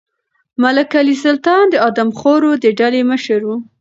[0.61, 3.49] ملک علي سلطان د آدمخورو د ډلې مشر و.